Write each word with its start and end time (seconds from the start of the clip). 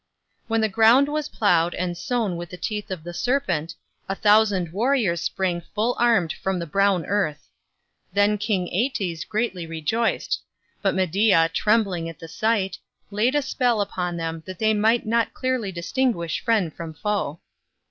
When 0.47 0.61
the 0.61 0.67
ground 0.67 1.09
was 1.09 1.29
ploughed 1.29 1.75
and 1.75 1.95
sown 1.95 2.35
with 2.35 2.49
the 2.49 2.57
teeth 2.57 2.89
of 2.89 3.03
the 3.03 3.13
serpent, 3.13 3.75
a 4.09 4.15
thousand 4.15 4.71
warriors 4.71 5.21
sprang 5.21 5.61
full 5.75 5.95
armed 5.99 6.33
from 6.33 6.57
the 6.57 6.65
brown 6.65 7.05
earth. 7.05 7.47
Then 8.11 8.39
King 8.39 8.65
Æetes 8.75 9.27
greatly 9.29 9.67
rejoiced, 9.67 10.41
but 10.81 10.95
Medea, 10.95 11.51
trembling 11.53 12.09
at 12.09 12.17
the 12.17 12.27
sight, 12.27 12.79
laid 13.11 13.35
a 13.35 13.43
spell 13.43 13.79
upon 13.79 14.17
them 14.17 14.41
that 14.47 14.57
they 14.57 14.73
might 14.73 15.05
not 15.05 15.35
clearly 15.35 15.71
distinguish 15.71 16.43
friend 16.43 16.73
from 16.73 16.95
foe. 16.95 17.39